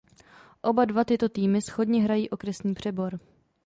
Oba 0.63 0.85
dva 0.85 1.03
tyto 1.05 1.29
týmy 1.29 1.61
shodně 1.61 2.01
hrají 2.03 2.29
Okresní 2.29 2.73
přebor. 2.73 3.19